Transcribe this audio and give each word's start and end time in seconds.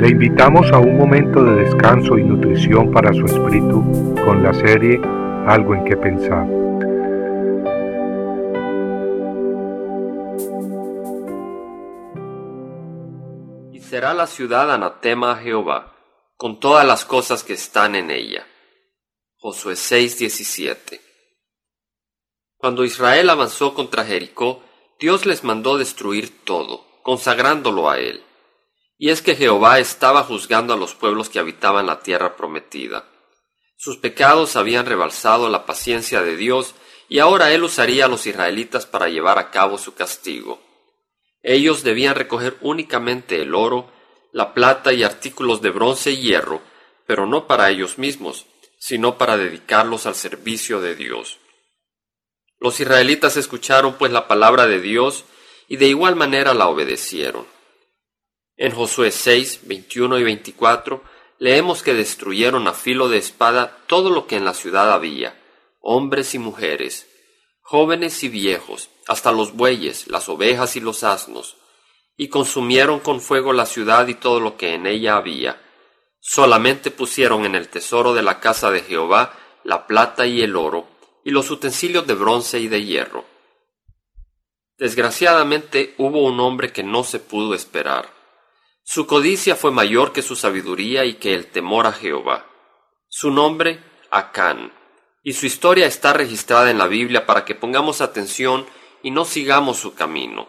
Le 0.00 0.08
invitamos 0.08 0.72
a 0.72 0.78
un 0.78 0.96
momento 0.96 1.44
de 1.44 1.64
descanso 1.64 2.16
y 2.16 2.24
nutrición 2.24 2.90
para 2.90 3.12
su 3.12 3.22
espíritu 3.26 4.14
con 4.24 4.42
la 4.42 4.54
serie 4.54 4.98
Algo 5.46 5.74
en 5.74 5.84
que 5.84 5.94
pensar. 5.94 6.46
Y 13.74 13.80
será 13.80 14.14
la 14.14 14.26
ciudad 14.26 14.72
anatema 14.72 15.32
a 15.32 15.36
Jehová, 15.36 15.92
con 16.38 16.58
todas 16.60 16.86
las 16.86 17.04
cosas 17.04 17.44
que 17.44 17.52
están 17.52 17.94
en 17.94 18.10
ella. 18.10 18.46
Josué 19.36 19.74
6:17 19.74 20.98
Cuando 22.56 22.84
Israel 22.84 23.28
avanzó 23.28 23.74
contra 23.74 24.06
Jericó, 24.06 24.62
Dios 24.98 25.26
les 25.26 25.44
mandó 25.44 25.76
destruir 25.76 26.42
todo, 26.42 26.86
consagrándolo 27.02 27.90
a 27.90 27.98
él 27.98 28.22
y 29.02 29.08
es 29.08 29.22
que 29.22 29.34
Jehová 29.34 29.78
estaba 29.78 30.24
juzgando 30.24 30.74
a 30.74 30.76
los 30.76 30.94
pueblos 30.94 31.30
que 31.30 31.38
habitaban 31.38 31.86
la 31.86 32.00
tierra 32.00 32.36
prometida. 32.36 33.08
Sus 33.78 33.96
pecados 33.96 34.56
habían 34.56 34.84
rebalsado 34.84 35.48
la 35.48 35.64
paciencia 35.64 36.20
de 36.20 36.36
Dios, 36.36 36.74
y 37.08 37.18
ahora 37.18 37.50
él 37.50 37.64
usaría 37.64 38.04
a 38.04 38.08
los 38.08 38.26
israelitas 38.26 38.84
para 38.84 39.08
llevar 39.08 39.38
a 39.38 39.50
cabo 39.50 39.78
su 39.78 39.94
castigo. 39.94 40.60
Ellos 41.42 41.82
debían 41.82 42.14
recoger 42.14 42.58
únicamente 42.60 43.40
el 43.40 43.54
oro, 43.54 43.90
la 44.32 44.52
plata 44.52 44.92
y 44.92 45.02
artículos 45.02 45.62
de 45.62 45.70
bronce 45.70 46.10
y 46.10 46.20
hierro, 46.20 46.60
pero 47.06 47.24
no 47.24 47.46
para 47.46 47.70
ellos 47.70 47.96
mismos, 47.96 48.44
sino 48.78 49.16
para 49.16 49.38
dedicarlos 49.38 50.04
al 50.04 50.14
servicio 50.14 50.82
de 50.82 50.94
Dios. 50.94 51.38
Los 52.58 52.78
israelitas 52.80 53.38
escucharon 53.38 53.94
pues 53.94 54.12
la 54.12 54.28
palabra 54.28 54.66
de 54.66 54.82
Dios 54.82 55.24
y 55.68 55.78
de 55.78 55.86
igual 55.86 56.16
manera 56.16 56.52
la 56.52 56.68
obedecieron. 56.68 57.46
En 58.60 58.72
Josué 58.72 59.10
6, 59.10 59.60
21 59.62 60.18
y 60.18 60.22
24 60.22 61.02
leemos 61.38 61.82
que 61.82 61.94
destruyeron 61.94 62.68
a 62.68 62.74
filo 62.74 63.08
de 63.08 63.16
espada 63.16 63.78
todo 63.86 64.10
lo 64.10 64.26
que 64.26 64.36
en 64.36 64.44
la 64.44 64.52
ciudad 64.52 64.92
había, 64.92 65.34
hombres 65.80 66.34
y 66.34 66.38
mujeres, 66.38 67.08
jóvenes 67.62 68.22
y 68.22 68.28
viejos, 68.28 68.90
hasta 69.08 69.32
los 69.32 69.54
bueyes, 69.54 70.08
las 70.08 70.28
ovejas 70.28 70.76
y 70.76 70.80
los 70.80 71.04
asnos, 71.04 71.56
y 72.18 72.28
consumieron 72.28 73.00
con 73.00 73.22
fuego 73.22 73.54
la 73.54 73.64
ciudad 73.64 74.08
y 74.08 74.14
todo 74.14 74.40
lo 74.40 74.58
que 74.58 74.74
en 74.74 74.86
ella 74.86 75.16
había. 75.16 75.58
Solamente 76.20 76.90
pusieron 76.90 77.46
en 77.46 77.54
el 77.54 77.68
tesoro 77.68 78.12
de 78.12 78.22
la 78.22 78.40
casa 78.40 78.70
de 78.70 78.82
Jehová 78.82 79.38
la 79.64 79.86
plata 79.86 80.26
y 80.26 80.42
el 80.42 80.54
oro, 80.54 80.86
y 81.24 81.30
los 81.30 81.50
utensilios 81.50 82.06
de 82.06 82.12
bronce 82.12 82.60
y 82.60 82.68
de 82.68 82.84
hierro. 82.84 83.24
Desgraciadamente 84.76 85.94
hubo 85.96 86.22
un 86.26 86.38
hombre 86.40 86.74
que 86.74 86.82
no 86.82 87.04
se 87.04 87.20
pudo 87.20 87.54
esperar. 87.54 88.19
Su 88.82 89.06
codicia 89.06 89.56
fue 89.56 89.70
mayor 89.70 90.12
que 90.12 90.22
su 90.22 90.36
sabiduría 90.36 91.04
y 91.04 91.14
que 91.14 91.34
el 91.34 91.46
temor 91.46 91.86
a 91.86 91.92
Jehová. 91.92 92.46
Su 93.08 93.30
nombre, 93.30 93.82
Acán, 94.10 94.72
y 95.22 95.34
su 95.34 95.46
historia 95.46 95.86
está 95.86 96.12
registrada 96.12 96.70
en 96.70 96.78
la 96.78 96.86
Biblia 96.86 97.26
para 97.26 97.44
que 97.44 97.54
pongamos 97.54 98.00
atención 98.00 98.66
y 99.02 99.10
no 99.10 99.24
sigamos 99.24 99.78
su 99.78 99.94
camino. 99.94 100.48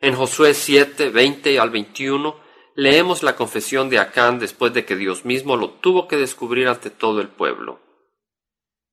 En 0.00 0.14
Josué 0.14 0.54
7, 0.54 1.10
20 1.10 1.58
al 1.58 1.70
21, 1.70 2.38
leemos 2.74 3.22
la 3.22 3.34
confesión 3.34 3.88
de 3.88 3.98
Acán 3.98 4.38
después 4.38 4.74
de 4.74 4.84
que 4.84 4.96
Dios 4.96 5.24
mismo 5.24 5.56
lo 5.56 5.70
tuvo 5.70 6.06
que 6.06 6.16
descubrir 6.16 6.68
ante 6.68 6.90
todo 6.90 7.20
el 7.20 7.28
pueblo. 7.28 7.80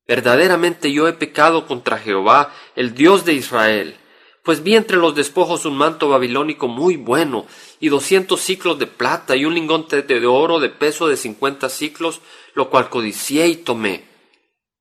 Verdaderamente 0.08 0.92
yo 0.92 1.08
he 1.08 1.14
pecado 1.14 1.68
contra 1.68 1.98
Jehová, 1.98 2.54
el 2.76 2.94
Dios 2.94 3.26
de 3.26 3.34
Israel, 3.34 3.98
pues 4.44 4.62
vi 4.62 4.76
entre 4.76 4.98
los 4.98 5.16
despojos 5.16 5.66
un 5.66 5.78
manto 5.78 6.10
babilónico 6.10 6.68
muy 6.68 6.98
bueno, 6.98 7.46
y 7.80 7.88
doscientos 7.88 8.42
ciclos 8.42 8.78
de 8.78 8.88
plata, 8.88 9.36
y 9.38 9.46
un 9.46 9.54
lingote 9.54 10.02
de 10.02 10.28
oro 10.28 10.60
de 10.60 10.70
peso 10.70 11.08
de 11.08 11.16
cincuenta 11.16 11.70
ciclos, 11.70 12.20
lo 12.54 12.70
cual 12.70 12.90
codicié 12.90 13.48
y 13.48 13.56
tomé. 13.56 14.06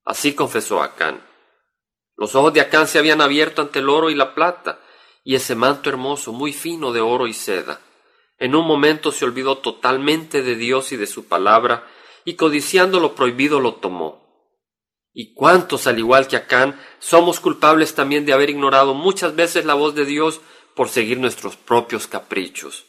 Así 0.05 0.35
confesó 0.35 0.83
Acán. 0.83 1.25
Los 2.17 2.35
ojos 2.35 2.53
de 2.53 2.61
Acán 2.61 2.89
se 2.89 2.99
habían 2.99 3.21
abierto 3.21 3.63
ante 3.63 3.79
el 3.79 3.89
oro 3.89 4.11
y 4.11 4.17
la 4.17 4.35
plata, 4.35 4.81
y 5.23 5.37
ese 5.37 5.55
manto 5.55 5.89
hermoso, 5.89 6.33
muy 6.33 6.53
fino 6.53 6.93
de 6.93 7.01
oro 7.01 7.29
y 7.29 7.33
seda. 7.33 7.81
En 8.39 8.57
un 8.57 8.67
momento 8.67 9.13
se 9.13 9.25
olvidó 9.25 9.59
totalmente 9.59 10.43
de 10.43 10.57
Dios 10.57 10.91
y 10.91 10.97
de 10.97 11.07
su 11.07 11.27
palabra, 11.27 11.87
y 12.25 12.35
codiciando 12.35 12.99
lo 12.99 13.15
prohibido 13.15 13.61
lo 13.61 13.75
tomó. 13.75 14.22
¿Y 15.15 15.35
cuántos, 15.35 15.87
al 15.87 15.99
igual 15.99 16.27
que 16.27 16.37
Acán, 16.37 16.81
somos 16.99 17.39
culpables 17.41 17.95
también 17.95 18.25
de 18.25 18.33
haber 18.33 18.51
ignorado 18.51 18.95
muchas 18.95 19.37
veces 19.37 19.65
la 19.65 19.75
voz 19.75 19.95
de 19.95 20.07
Dios 20.07 20.41
por 20.75 20.89
seguir 20.89 21.19
nuestros 21.19 21.57
propios 21.57 22.07
caprichos? 22.07 22.87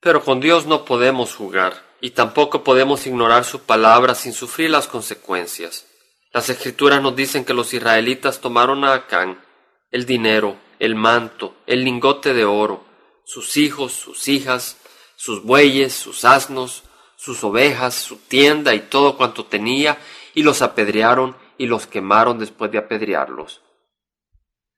Pero 0.00 0.22
con 0.22 0.40
Dios 0.40 0.66
no 0.66 0.84
podemos 0.84 1.34
jugar, 1.34 1.82
y 2.02 2.10
tampoco 2.10 2.62
podemos 2.62 3.06
ignorar 3.06 3.44
su 3.44 3.60
palabra 3.60 4.14
sin 4.14 4.34
sufrir 4.34 4.68
las 4.68 4.86
consecuencias. 4.86 5.86
Las 6.34 6.50
escrituras 6.50 7.00
nos 7.00 7.16
dicen 7.16 7.46
que 7.46 7.54
los 7.54 7.72
israelitas 7.72 8.40
tomaron 8.40 8.84
a 8.84 8.92
Acán 8.92 9.42
el 9.90 10.04
dinero, 10.04 10.56
el 10.80 10.96
manto, 10.96 11.54
el 11.66 11.84
lingote 11.84 12.34
de 12.34 12.44
oro, 12.44 12.84
sus 13.24 13.56
hijos, 13.56 13.92
sus 13.92 14.28
hijas, 14.28 14.76
sus 15.16 15.42
bueyes, 15.42 15.94
sus 15.94 16.24
asnos, 16.26 16.82
sus 17.16 17.42
ovejas, 17.42 17.94
su 17.94 18.16
tienda 18.16 18.74
y 18.74 18.80
todo 18.80 19.16
cuanto 19.16 19.46
tenía, 19.46 19.96
y 20.34 20.42
los 20.42 20.62
apedrearon 20.62 21.36
y 21.58 21.66
los 21.66 21.86
quemaron 21.86 22.38
después 22.38 22.70
de 22.70 22.78
apedrearlos. 22.78 23.62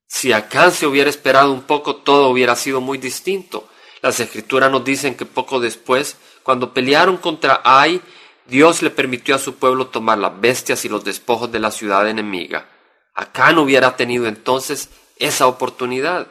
Si 0.06 0.32
Acán 0.32 0.72
se 0.72 0.86
hubiera 0.86 1.10
esperado 1.10 1.52
un 1.52 1.62
poco, 1.62 1.96
todo 1.96 2.28
hubiera 2.28 2.54
sido 2.54 2.80
muy 2.80 2.98
distinto. 2.98 3.68
Las 4.02 4.20
escrituras 4.20 4.70
nos 4.70 4.84
dicen 4.84 5.16
que 5.16 5.26
poco 5.26 5.58
después, 5.58 6.16
cuando 6.42 6.72
pelearon 6.72 7.16
contra 7.16 7.60
Ai, 7.64 8.00
Dios 8.46 8.82
le 8.82 8.90
permitió 8.90 9.34
a 9.34 9.40
su 9.40 9.56
pueblo 9.56 9.88
tomar 9.88 10.18
las 10.18 10.40
bestias 10.40 10.84
y 10.84 10.88
los 10.88 11.02
despojos 11.02 11.50
de 11.50 11.58
la 11.58 11.72
ciudad 11.72 12.08
enemiga. 12.08 12.68
Acán 13.14 13.58
hubiera 13.58 13.96
tenido 13.96 14.26
entonces 14.26 14.90
esa 15.18 15.46
oportunidad, 15.46 16.28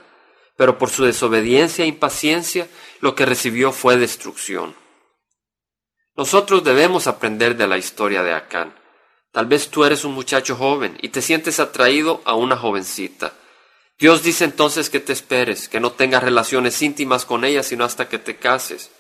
pero 0.56 0.78
por 0.78 0.90
su 0.90 1.04
desobediencia 1.04 1.84
e 1.84 1.88
impaciencia 1.88 2.68
lo 3.02 3.16
que 3.16 3.26
recibió 3.26 3.72
fue 3.74 3.98
destrucción. 3.98 4.76
Nosotros 6.16 6.64
debemos 6.64 7.08
aprender 7.08 7.58
de 7.58 7.68
la 7.68 7.78
historia 7.78 8.24
de 8.24 8.34
Acán. 8.34 8.74
Tal 9.36 9.48
vez 9.48 9.68
tú 9.68 9.84
eres 9.84 10.06
un 10.06 10.14
muchacho 10.14 10.56
joven 10.56 10.98
y 11.02 11.10
te 11.10 11.22
sientes 11.22 11.60
atraído 11.60 12.22
a 12.24 12.36
una 12.36 12.56
jovencita. 12.56 13.34
Dios 14.00 14.24
dice 14.24 14.46
entonces 14.46 14.90
que 14.90 15.02
te 15.02 15.12
esperes, 15.12 15.68
que 15.68 15.82
no 15.82 15.92
tengas 15.92 16.24
relaciones 16.24 16.82
íntimas 16.82 17.26
con 17.26 17.44
ella 17.44 17.62
sino 17.62 17.84
hasta 17.84 18.08
que 18.08 18.18
te 18.18 18.38
cases. 18.38 18.92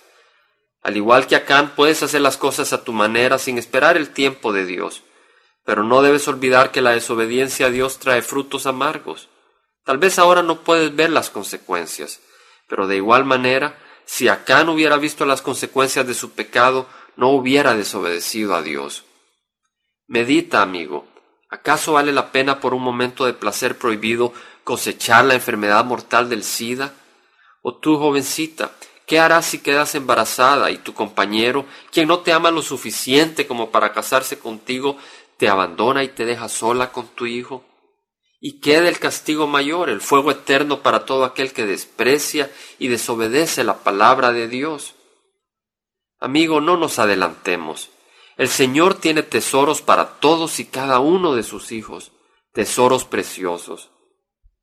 Al 0.82 0.98
igual 0.98 1.28
que 1.28 1.38
Acán, 1.38 1.72
puedes 1.74 2.04
hacer 2.04 2.20
las 2.20 2.36
cosas 2.36 2.74
a 2.74 2.84
tu 2.84 2.92
manera 2.92 3.38
sin 3.38 3.58
esperar 3.58 3.96
el 3.96 4.10
tiempo 4.10 4.52
de 4.52 4.66
Dios. 4.66 5.04
Pero 5.64 5.84
no 5.84 6.02
debes 6.02 6.28
olvidar 6.28 6.74
que 6.74 6.82
la 6.82 6.92
desobediencia 6.92 7.68
a 7.68 7.70
Dios 7.70 8.00
trae 8.00 8.22
frutos 8.22 8.66
amargos. 8.66 9.30
Tal 9.86 10.00
vez 10.00 10.20
ahora 10.20 10.44
no 10.44 10.66
puedes 10.66 10.94
ver 10.94 11.12
las 11.12 11.30
consecuencias, 11.30 12.20
pero 12.68 12.88
de 12.88 12.98
igual 12.98 13.24
manera, 13.24 13.80
si 14.04 14.28
Acán 14.28 14.68
hubiera 14.68 14.98
visto 14.98 15.26
las 15.26 15.42
consecuencias 15.42 16.06
de 16.06 16.14
su 16.14 16.32
pecado, 16.32 16.88
no 17.16 17.30
hubiera 17.30 17.74
desobedecido 17.74 18.54
a 18.54 18.62
Dios. 18.62 19.06
Medita, 20.08 20.62
amigo. 20.62 21.08
¿Acaso 21.50 21.94
vale 21.94 22.12
la 22.12 22.32
pena 22.32 22.60
por 22.60 22.76
un 22.76 22.84
momento 22.84 23.26
de 23.26 23.34
placer 23.34 23.78
prohibido 23.78 24.34
cosechar 24.64 25.26
la 25.26 25.34
enfermedad 25.34 25.84
mortal 25.84 26.30
del 26.30 26.44
SIDA? 26.44 26.94
O 27.64 27.78
tú, 27.78 27.98
jovencita, 27.98 28.72
¿qué 29.08 29.20
harás 29.20 29.48
si 29.48 29.60
quedas 29.60 29.96
embarazada 29.96 30.70
y 30.70 30.78
tu 30.78 30.94
compañero, 30.94 31.66
quien 31.92 32.08
no 32.08 32.20
te 32.20 32.34
ama 32.34 32.52
lo 32.52 32.62
suficiente 32.62 33.48
como 33.48 33.72
para 33.72 33.94
casarse 33.94 34.38
contigo, 34.38 34.98
te 35.38 35.50
abandona 35.50 36.04
y 36.04 36.10
te 36.10 36.26
deja 36.26 36.50
sola 36.50 36.92
con 36.92 37.08
tu 37.08 37.26
hijo? 37.26 37.66
Y 38.40 38.60
queda 38.60 38.88
el 38.88 39.00
castigo 39.00 39.48
mayor, 39.48 39.90
el 39.90 40.02
fuego 40.02 40.30
eterno 40.30 40.84
para 40.84 41.06
todo 41.06 41.26
aquel 41.26 41.52
que 41.52 41.66
desprecia 41.66 42.52
y 42.78 42.90
desobedece 42.90 43.64
la 43.64 43.78
palabra 43.78 44.32
de 44.34 44.48
Dios. 44.48 44.94
Amigo, 46.20 46.62
no 46.62 46.78
nos 46.78 47.00
adelantemos. 47.00 47.90
El 48.38 48.50
Señor 48.50 48.96
tiene 48.96 49.24
tesoros 49.24 49.82
para 49.82 50.20
todos 50.20 50.60
y 50.60 50.66
cada 50.66 51.00
uno 51.00 51.36
de 51.36 51.44
sus 51.44 51.72
hijos, 51.72 52.12
tesoros 52.52 53.06
preciosos, 53.06 53.92